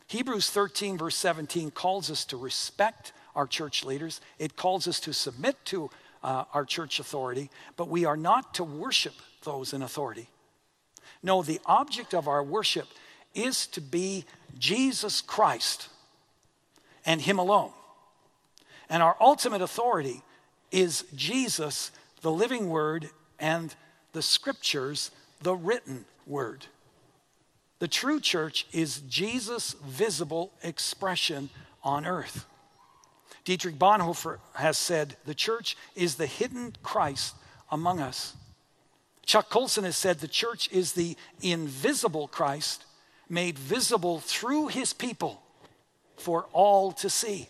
[0.08, 4.22] Hebrews 13, verse 17, calls us to respect our church leaders.
[4.40, 5.90] It calls us to submit to
[6.24, 10.30] uh, our church authority, but we are not to worship those in authority.
[11.24, 12.88] No, the object of our worship
[13.34, 14.26] is to be
[14.58, 15.90] Jesus Christ
[17.06, 17.72] and Him alone.
[18.90, 20.22] And our ultimate authority
[20.72, 23.76] is Jesus, the living Word, and
[24.14, 26.66] the Scriptures, the written Word.
[27.80, 31.50] The true church is Jesus' visible expression
[31.84, 32.46] on earth.
[33.46, 37.36] Dietrich Bonhoeffer has said, The church is the hidden Christ
[37.72, 38.36] among us.
[39.26, 42.86] Chuck Colson has said the church is the invisible Christ
[43.30, 45.42] made visible through his people
[46.16, 47.50] for all to see.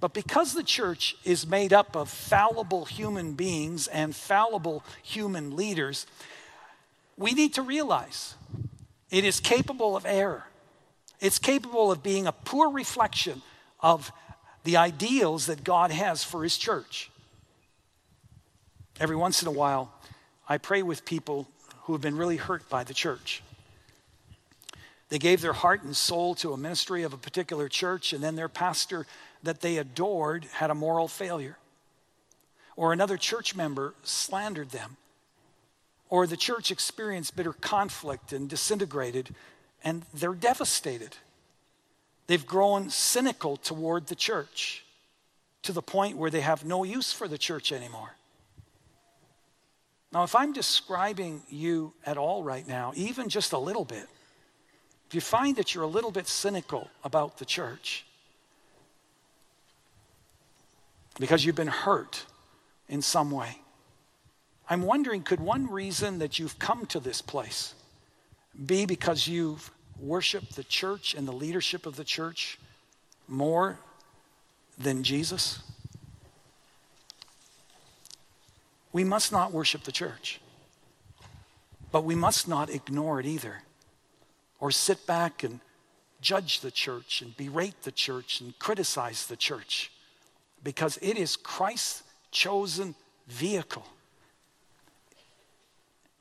[0.00, 6.06] But because the church is made up of fallible human beings and fallible human leaders,
[7.16, 8.34] we need to realize
[9.10, 10.44] it is capable of error.
[11.20, 13.42] It's capable of being a poor reflection
[13.80, 14.12] of
[14.64, 17.10] the ideals that God has for His church.
[18.98, 19.92] Every once in a while,
[20.48, 21.48] I pray with people
[21.82, 23.42] who have been really hurt by the church.
[25.08, 28.34] They gave their heart and soul to a ministry of a particular church, and then
[28.34, 29.06] their pastor
[29.42, 31.58] that they adored had a moral failure.
[32.74, 34.96] Or another church member slandered them.
[36.08, 39.34] Or the church experienced bitter conflict and disintegrated,
[39.82, 41.16] and they're devastated.
[42.26, 44.84] They've grown cynical toward the church
[45.62, 48.16] to the point where they have no use for the church anymore.
[50.12, 54.06] Now, if I'm describing you at all right now, even just a little bit,
[55.08, 58.04] if you find that you're a little bit cynical about the church
[61.18, 62.24] because you've been hurt
[62.88, 63.58] in some way,
[64.68, 67.74] I'm wondering could one reason that you've come to this place
[68.64, 72.58] be because you've worshiped the church and the leadership of the church
[73.28, 73.78] more
[74.78, 75.60] than Jesus?
[78.92, 80.40] We must not worship the church,
[81.92, 83.62] but we must not ignore it either
[84.58, 85.60] or sit back and
[86.20, 89.92] judge the church and berate the church and criticize the church
[90.62, 92.94] because it is Christ's chosen
[93.28, 93.86] vehicle.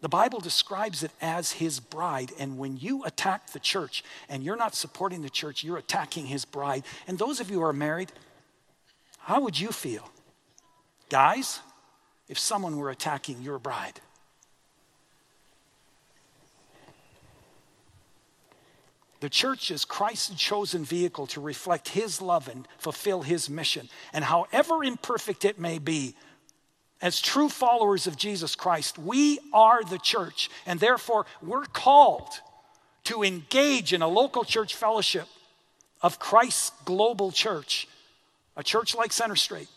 [0.05, 2.31] The Bible describes it as his bride.
[2.37, 6.45] And when you attack the church and you're not supporting the church, you're attacking his
[6.45, 6.83] bride.
[7.07, 8.11] And those of you who are married,
[9.17, 10.07] how would you feel?
[11.09, 11.59] Guys,
[12.29, 13.99] if someone were attacking your bride?
[19.21, 23.89] The church is Christ's chosen vehicle to reflect his love and fulfill his mission.
[24.13, 26.13] And however imperfect it may be,
[27.01, 30.49] as true followers of Jesus Christ, we are the church.
[30.65, 32.29] And therefore, we're called
[33.05, 35.27] to engage in a local church fellowship
[36.01, 37.87] of Christ's global church,
[38.55, 39.67] a church like Center Street,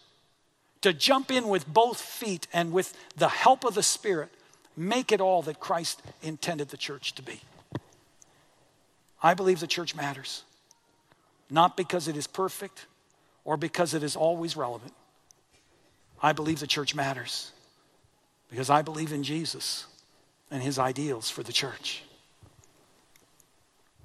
[0.83, 4.31] to jump in with both feet and with the help of the Spirit,
[4.77, 7.41] make it all that Christ intended the church to be.
[9.23, 10.45] I believe the church matters,
[11.51, 12.87] not because it is perfect
[13.45, 14.93] or because it is always relevant.
[16.23, 17.53] I believe the church matters
[18.51, 19.87] because I believe in Jesus
[20.51, 22.03] and his ideals for the church.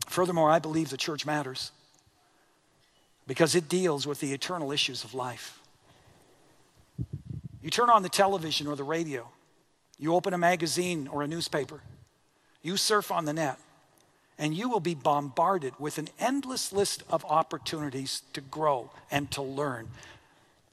[0.07, 1.71] Furthermore, I believe the church matters
[3.25, 5.59] because it deals with the eternal issues of life.
[7.61, 9.27] You turn on the television or the radio,
[9.97, 11.81] you open a magazine or a newspaper,
[12.61, 13.57] you surf on the net,
[14.37, 19.41] and you will be bombarded with an endless list of opportunities to grow and to
[19.41, 19.87] learn.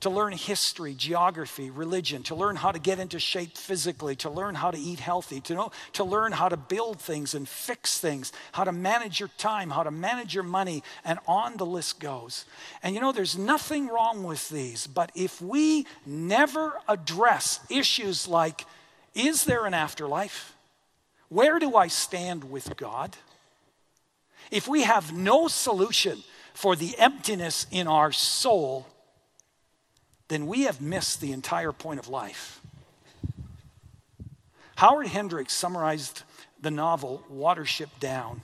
[0.00, 4.54] To learn history, geography, religion, to learn how to get into shape physically, to learn
[4.54, 8.32] how to eat healthy, to know to learn how to build things and fix things,
[8.52, 12.46] how to manage your time, how to manage your money, and on the list goes.
[12.82, 18.64] And you know, there's nothing wrong with these, but if we never address issues like
[19.14, 20.54] is there an afterlife?
[21.28, 23.16] Where do I stand with God?
[24.50, 26.22] If we have no solution
[26.54, 28.86] for the emptiness in our soul,
[30.30, 32.60] then we have missed the entire point of life.
[34.76, 36.22] Howard Hendricks summarized
[36.62, 38.42] the novel Watership Down,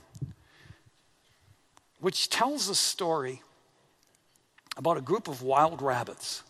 [2.01, 3.41] which tells a story
[4.75, 6.43] about a group of wild rabbits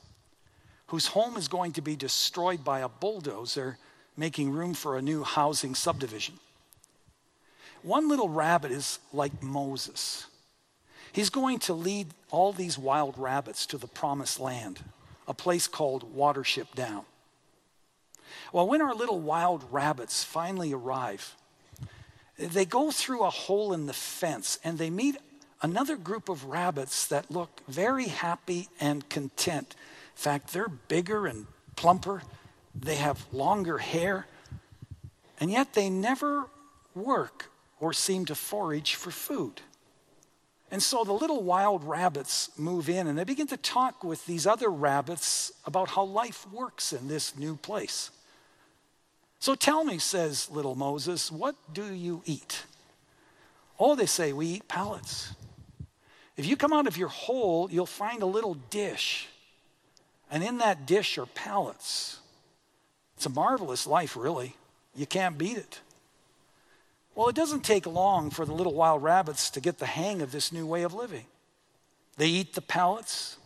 [0.87, 3.77] whose home is going to be destroyed by a bulldozer
[4.17, 6.33] making room for a new housing subdivision.
[7.83, 10.25] One little rabbit is like Moses.
[11.11, 14.79] He's going to lead all these wild rabbits to the promised land,
[15.27, 17.03] a place called Watership Down.
[18.53, 21.35] Well, when our little wild rabbits finally arrive,
[22.37, 25.17] they go through a hole in the fence and they meet
[25.61, 29.75] another group of rabbits that look very happy and content.
[30.15, 32.23] In fact, they're bigger and plumper,
[32.75, 34.27] they have longer hair,
[35.39, 36.45] and yet they never
[36.95, 37.49] work
[37.79, 39.61] or seem to forage for food.
[40.69, 44.45] And so the little wild rabbits move in and they begin to talk with these
[44.45, 48.11] other rabbits about how life works in this new place.
[49.39, 52.63] So tell me, says little Moses, what do you eat?
[53.79, 55.33] Oh, they say, we eat pellets.
[56.35, 59.27] If you come out of your hole, you'll find a little dish.
[60.29, 62.19] And in that dish are pellets.
[63.15, 64.55] It's a marvelous life, really.
[64.95, 65.79] You can't beat it.
[67.17, 70.31] Well, it doesn't take long for the little wild rabbits to get the hang of
[70.31, 71.25] this new way of living.
[72.15, 73.37] They eat the pellets,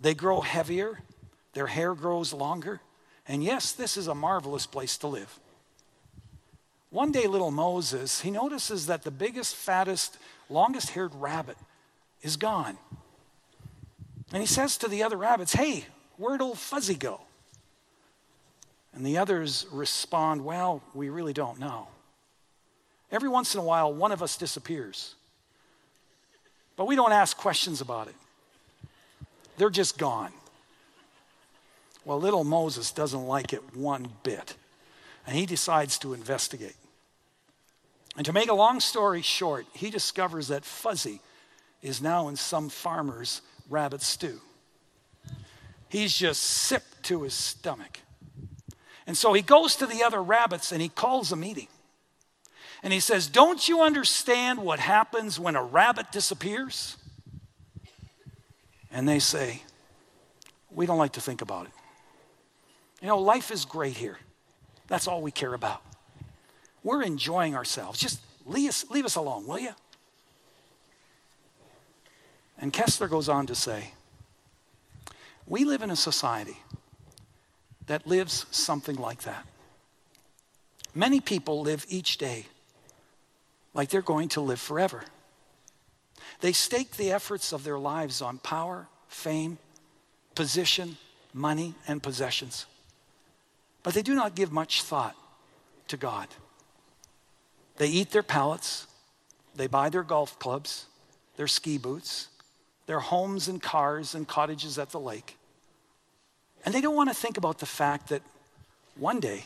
[0.00, 1.00] they grow heavier,
[1.52, 2.80] their hair grows longer,
[3.28, 5.38] and yes, this is a marvelous place to live.
[6.88, 10.16] One day, little Moses, he notices that the biggest, fattest,
[10.48, 11.58] longest haired rabbit
[12.22, 12.78] is gone.
[14.32, 15.84] And he says to the other rabbits, Hey,
[16.16, 17.20] where'd old Fuzzy go?
[18.94, 21.88] And the others respond, Well, we really don't know.
[23.10, 25.14] Every once in a while, one of us disappears.
[26.76, 28.14] But we don't ask questions about it.
[29.56, 30.32] They're just gone.
[32.04, 34.54] Well, little Moses doesn't like it one bit,
[35.26, 36.76] and he decides to investigate.
[38.16, 41.20] And to make a long story short, he discovers that Fuzzy
[41.82, 44.40] is now in some farmer's rabbit stew.
[45.88, 48.00] He's just sick to his stomach.
[49.06, 51.68] And so he goes to the other rabbits and he calls a meeting.
[52.82, 56.96] And he says, Don't you understand what happens when a rabbit disappears?
[58.90, 59.62] And they say,
[60.70, 61.72] We don't like to think about it.
[63.00, 64.18] You know, life is great here.
[64.88, 65.82] That's all we care about.
[66.82, 67.98] We're enjoying ourselves.
[67.98, 69.72] Just leave us, leave us alone, will you?
[72.58, 73.92] And Kessler goes on to say,
[75.46, 76.58] We live in a society
[77.86, 79.46] that lives something like that.
[80.94, 82.46] Many people live each day
[83.76, 85.04] like they're going to live forever.
[86.40, 89.58] They stake the efforts of their lives on power, fame,
[90.34, 90.96] position,
[91.34, 92.64] money, and possessions.
[93.82, 95.14] But they do not give much thought
[95.88, 96.28] to God.
[97.76, 98.86] They eat their pallets,
[99.54, 100.86] they buy their golf clubs,
[101.36, 102.28] their ski boots,
[102.86, 105.36] their homes and cars and cottages at the lake.
[106.64, 108.22] And they don't want to think about the fact that
[108.96, 109.44] one day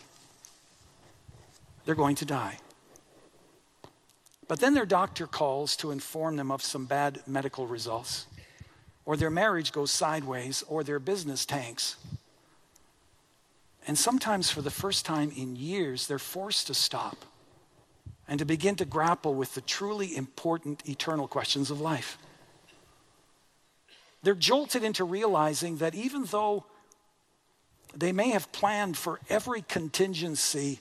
[1.84, 2.58] they're going to die.
[4.50, 8.26] But then their doctor calls to inform them of some bad medical results,
[9.04, 11.94] or their marriage goes sideways, or their business tanks.
[13.86, 17.24] And sometimes, for the first time in years, they're forced to stop
[18.26, 22.18] and to begin to grapple with the truly important eternal questions of life.
[24.24, 26.64] They're jolted into realizing that even though
[27.94, 30.80] they may have planned for every contingency,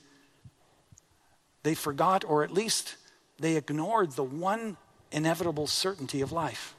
[1.61, 2.95] they forgot, or at least
[3.39, 4.77] they ignored the one
[5.11, 6.75] inevitable certainty of life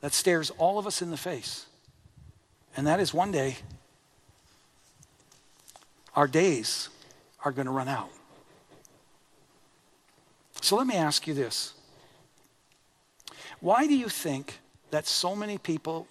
[0.00, 1.66] that stares all of us in the face.
[2.76, 3.56] And that is one day,
[6.14, 6.90] our days
[7.44, 8.10] are going to run out.
[10.60, 11.74] So let me ask you this
[13.60, 14.60] Why do you think
[14.90, 16.06] that so many people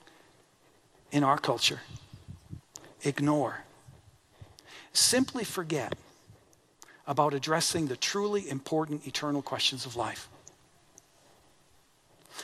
[1.11, 1.81] in our culture
[3.03, 3.63] ignore,
[4.93, 5.95] simply forget
[7.07, 10.29] about addressing the truly important eternal questions of life?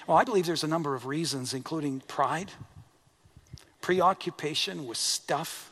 [0.05, 2.51] Well, I believe there's a number of reasons, including pride,
[3.81, 5.71] preoccupation with stuff,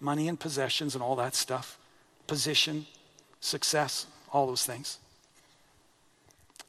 [0.00, 1.78] money and possessions and all that stuff,
[2.26, 2.86] position,
[3.40, 4.98] success, all those things.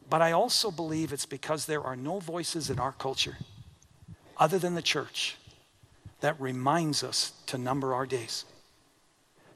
[0.10, 3.38] But I also believe it's because there are no voices in our culture
[4.38, 5.36] other than the church
[6.22, 8.46] that reminds us to number our days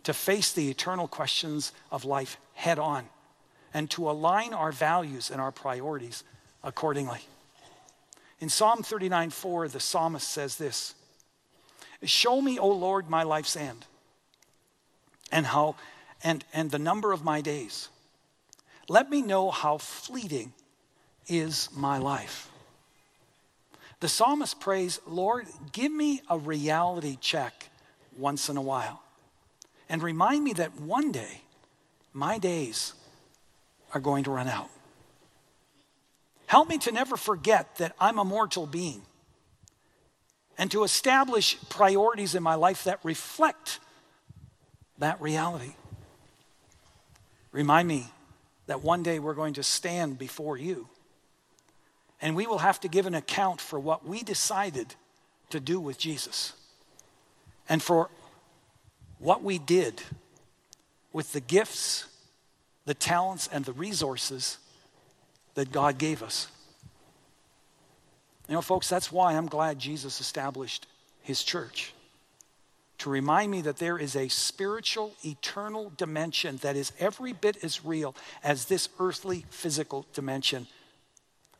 [0.04, 3.08] to face the eternal questions of life head on
[3.74, 6.24] and to align our values and our priorities
[6.64, 7.20] accordingly.
[8.40, 10.96] In Psalm 39 4, the psalmist says this
[12.04, 13.86] Show me, O Lord, my life's end
[15.32, 15.76] and how
[16.24, 17.90] and, and the number of my days.
[18.90, 20.54] Let me know how fleeting
[21.28, 22.50] is my life.
[24.00, 27.70] The psalmist prays, Lord, give me a reality check
[28.18, 29.02] once in a while
[29.92, 31.42] and remind me that one day
[32.14, 32.94] my days
[33.94, 34.70] are going to run out.
[36.48, 39.02] Help me to never forget that I'm a mortal being
[40.58, 43.82] and to establish priorities in my life that reflect
[44.98, 45.74] that reality.
[47.52, 48.08] Remind me
[48.68, 50.88] that one day we're going to stand before you
[52.22, 54.96] and we will have to give an account for what we decided
[55.50, 56.54] to do with Jesus
[57.68, 58.10] and for
[59.22, 60.02] what we did
[61.14, 62.06] with the gifts,
[62.86, 64.58] the talents, and the resources
[65.54, 66.48] that God gave us.
[68.48, 70.88] You know, folks, that's why I'm glad Jesus established
[71.22, 71.94] his church.
[73.00, 77.86] To remind me that there is a spiritual, eternal dimension that is every bit as
[77.86, 80.68] real as this earthly, physical dimension.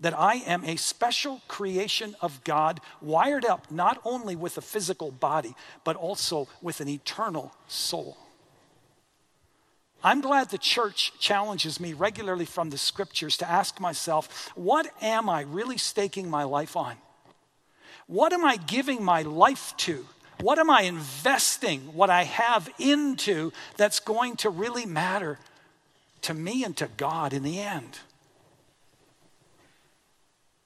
[0.02, 5.12] That I am a special creation of God, wired up not only with a physical
[5.12, 8.18] body, but also with an eternal soul.
[10.04, 15.30] I'm glad the church challenges me regularly from the scriptures to ask myself, what am
[15.30, 16.96] I really staking my life on?
[18.08, 20.06] What am I giving my life to?
[20.40, 25.38] What am I investing what I have into that's going to really matter
[26.24, 28.00] to me and to God in the end?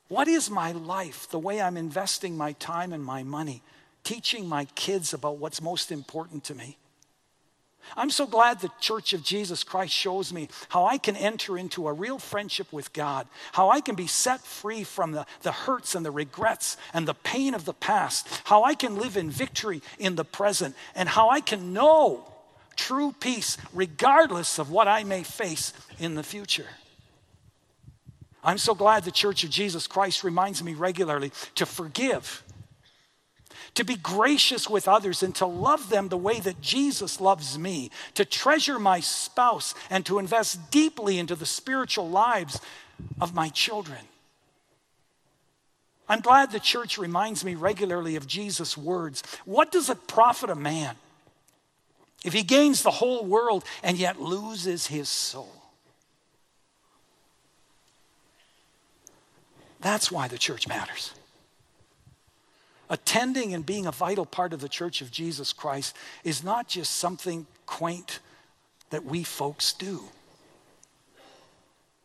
[0.08, 3.64] What is my life, the way I'm investing my time and my money,
[4.03, 6.78] teaching my kids about what's most important to me?
[7.95, 11.88] I'm so glad the Church of Jesus Christ shows me how I can enter into
[11.88, 15.93] a real friendship with God, how I can be set free from the, the hurts
[15.93, 19.82] and the regrets and the pain of the past, how I can live in victory
[19.99, 22.32] in the present, and how I can know
[22.76, 26.68] true peace regardless of what I may face in the future.
[28.46, 32.43] I'm so glad the Church of Jesus Christ reminds me regularly to forgive,
[33.74, 37.89] to be gracious with others, and to love them the way that Jesus loves me,
[38.14, 42.62] to treasure my spouse, and to invest deeply into the spiritual lives
[43.20, 44.00] of my children.
[46.08, 49.24] I'm glad the church reminds me regularly of Jesus' words.
[49.46, 50.96] What does it profit a man
[52.24, 55.55] if he gains the whole world and yet loses his soul?
[59.86, 61.13] That's why the church matters.
[62.89, 66.97] Attending and being a vital part of the church of Jesus Christ is not just
[66.97, 68.17] something quaint
[68.89, 70.05] that we folks do.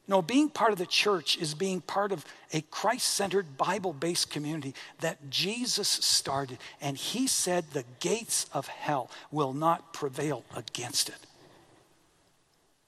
[0.06, 4.28] No, being part of the church is being part of a Christ centered, Bible based
[4.28, 6.58] community that Jesus started.
[6.82, 11.29] And he said the gates of hell will not prevail against it.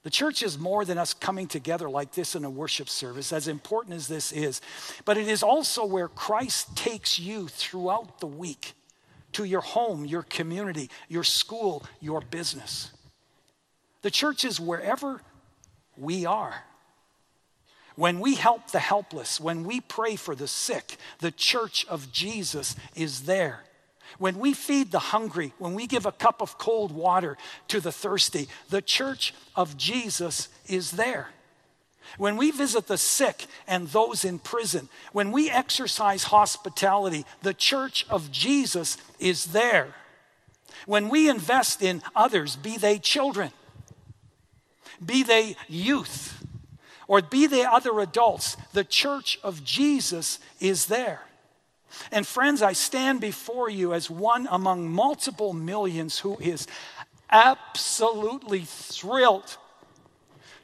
[0.03, 3.47] The church is more than us coming together like this in a worship service, as
[3.47, 4.61] important as this is.
[5.05, 8.73] But it is also where Christ takes you throughout the week
[9.33, 12.91] to your home, your community, your school, your business.
[14.03, 15.23] The church is wherever
[15.97, 16.65] we are.
[17.95, 22.75] When we help the helpless, when we pray for the sick, the church of Jesus
[22.97, 23.61] is there.
[24.19, 27.37] When we feed the hungry, when we give a cup of cold water
[27.69, 31.29] to the thirsty, the church of Jesus is there.
[32.19, 38.07] When we visit the sick and those in prison, when we exercise hospitality, the church
[38.11, 39.95] of Jesus is there.
[40.87, 43.53] When we invest in others, be they children,
[45.05, 46.45] be they youth,
[47.09, 51.23] or be they other adults, the church of Jesus is there.
[52.11, 56.67] And friends, I stand before you as one among multiple millions who is
[57.31, 59.57] absolutely thrilled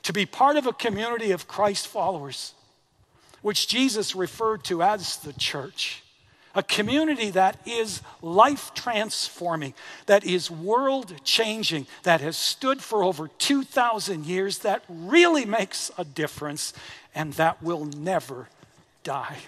[0.02, 2.54] to be part of a community of Christ followers,
[3.42, 6.02] which Jesus referred to as the church.
[6.54, 9.74] A community that is life transforming,
[10.06, 16.04] that is world changing, that has stood for over 2,000 years, that really makes a
[16.04, 16.72] difference,
[17.14, 18.48] and that will never
[19.04, 19.38] die.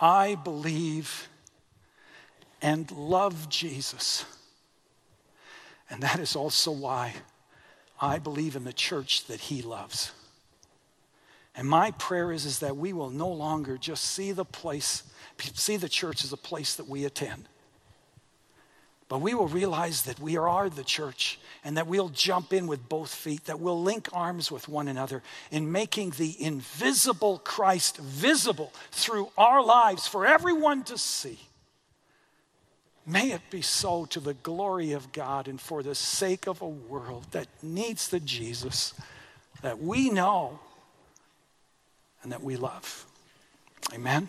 [0.00, 1.28] I believe
[2.60, 4.24] and love Jesus.
[5.90, 7.14] And that is also why
[8.00, 10.12] I believe in the church that he loves.
[11.56, 15.04] And my prayer is, is that we will no longer just see the place,
[15.38, 17.48] see the church as a place that we attend.
[19.14, 22.88] But we will realize that we are the church and that we'll jump in with
[22.88, 28.72] both feet, that we'll link arms with one another in making the invisible Christ visible
[28.90, 31.38] through our lives for everyone to see.
[33.06, 36.66] May it be so to the glory of God and for the sake of a
[36.66, 38.94] world that needs the Jesus
[39.62, 40.58] that we know
[42.24, 43.06] and that we love.
[43.94, 44.28] Amen.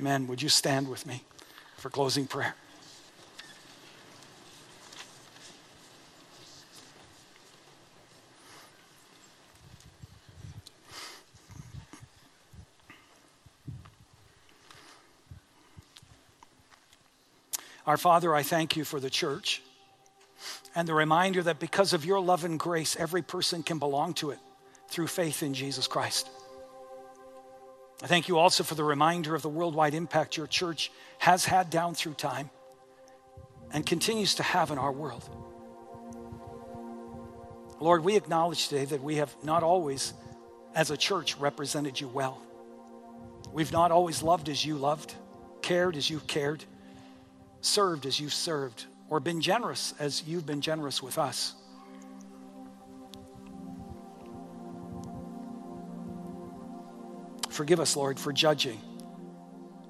[0.00, 0.26] Amen.
[0.26, 1.22] Would you stand with me
[1.76, 2.56] for closing prayer?
[17.86, 19.62] Our Father, I thank you for the church
[20.74, 24.30] and the reminder that because of your love and grace, every person can belong to
[24.30, 24.38] it
[24.88, 26.30] through faith in Jesus Christ.
[28.02, 31.68] I thank you also for the reminder of the worldwide impact your church has had
[31.68, 32.48] down through time
[33.70, 35.28] and continues to have in our world.
[37.80, 40.14] Lord, we acknowledge today that we have not always,
[40.74, 42.40] as a church, represented you well.
[43.52, 45.14] We've not always loved as you loved,
[45.60, 46.64] cared as you cared
[47.64, 48.86] served as you've served.
[49.10, 51.54] or been generous as you've been generous with us.
[57.50, 58.80] Forgive us, Lord, for judging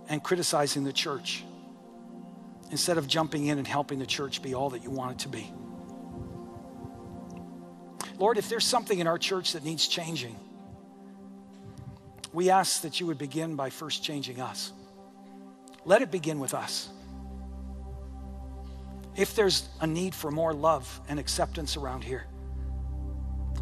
[0.08, 1.44] and criticizing the church
[2.70, 5.28] instead of jumping in and helping the church be all that you want it to
[5.28, 5.50] be.
[8.18, 10.36] Lord, if there's something in our church that needs changing,
[12.32, 14.72] we ask that you would begin by first changing us.
[15.84, 16.90] Let it begin with us.
[19.16, 22.26] If there's a need for more love and acceptance around here,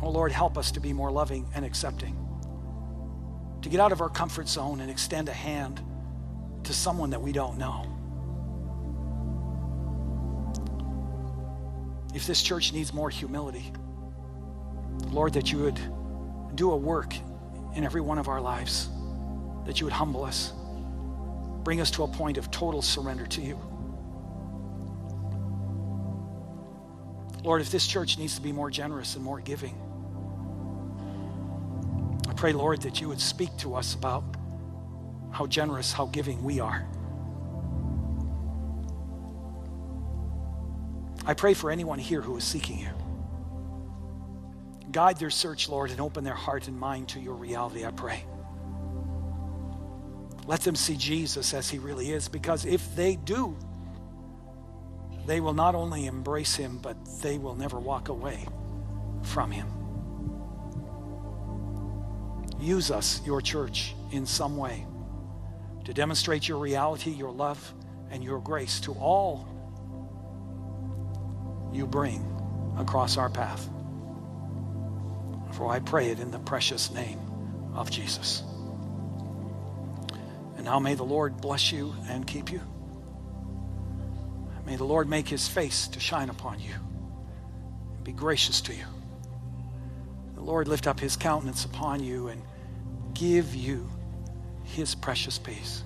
[0.02, 2.16] oh Lord, help us to be more loving and accepting.
[3.60, 5.82] To get out of our comfort zone and extend a hand
[6.64, 7.86] to someone that we don't know.
[12.14, 13.72] If this church needs more humility,
[15.10, 15.78] Lord, that you would
[16.54, 17.14] do a work
[17.74, 18.88] in every one of our lives,
[19.66, 20.52] that you would humble us,
[21.62, 23.58] bring us to a point of total surrender to you.
[27.42, 29.74] Lord, if this church needs to be more generous and more giving,
[32.28, 34.24] I pray, Lord, that you would speak to us about
[35.32, 36.86] how generous, how giving we are.
[41.24, 42.88] I pray for anyone here who is seeking you.
[44.90, 48.24] Guide their search, Lord, and open their heart and mind to your reality, I pray.
[50.46, 53.56] Let them see Jesus as he really is, because if they do,
[55.26, 58.46] they will not only embrace him, but they will never walk away
[59.22, 59.68] from him.
[62.60, 64.86] Use us, your church, in some way
[65.84, 67.74] to demonstrate your reality, your love,
[68.10, 69.48] and your grace to all
[71.72, 72.24] you bring
[72.78, 73.68] across our path.
[75.52, 77.18] For I pray it in the precious name
[77.74, 78.42] of Jesus.
[80.56, 82.60] And now may the Lord bless you and keep you.
[84.72, 86.72] May the Lord make his face to shine upon you
[87.94, 88.86] and be gracious to you.
[90.34, 92.40] The Lord lift up his countenance upon you and
[93.12, 93.86] give you
[94.64, 95.82] his precious peace.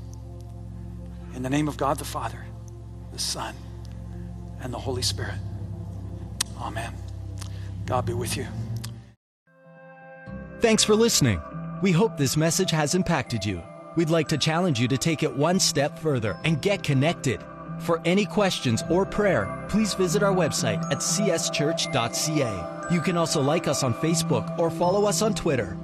[1.34, 2.47] In the name of God the Father,
[3.12, 3.57] the Son,
[4.61, 5.41] and the Holy Spirit.
[6.61, 6.95] Amen.
[7.87, 8.47] God be with you.
[10.61, 11.43] Thanks for listening.
[11.82, 13.61] We hope this message has impacted you.
[13.97, 17.41] We'd like to challenge you to take it one step further and get connected.
[17.79, 22.53] For any questions or prayer, please visit our website at cschurch.ca.
[22.91, 25.77] You can also like us on Facebook or follow us on Twitter.